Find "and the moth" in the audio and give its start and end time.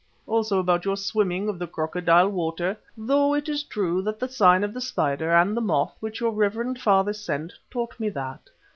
5.31-5.95